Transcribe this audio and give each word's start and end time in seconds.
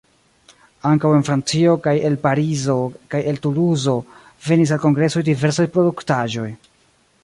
Ankaŭ 0.91 1.11
en 1.17 1.25
Francio 1.27 1.75
kaj 1.89 1.93
el 2.09 2.17
Parizo 2.25 2.79
kaj 3.13 3.23
el 3.33 3.39
Tuluzo 3.45 3.97
venis 4.49 4.77
al 4.77 4.85
kongresoj 4.89 5.29
diversaj 5.33 5.73
produktaĵoj. 5.77 6.53